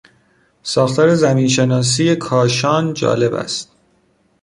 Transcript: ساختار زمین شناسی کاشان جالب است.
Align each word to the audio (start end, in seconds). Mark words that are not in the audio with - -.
ساختار 0.63 1.15
زمین 1.15 1.47
شناسی 1.47 2.15
کاشان 2.15 2.93
جالب 2.93 3.33
است. 3.33 3.71